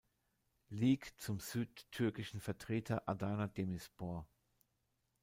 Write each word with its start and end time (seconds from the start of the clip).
Lig 0.69 1.15
zum 1.19 1.39
südtürkischen 1.39 2.39
Vertreter 2.41 3.07
Adana 3.07 3.45
Demirspor. 3.45 4.27